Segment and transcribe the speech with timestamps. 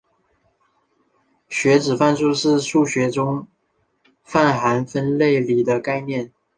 [1.47, 3.47] 算子范数是数学中
[4.23, 6.33] 泛函分析里的概念。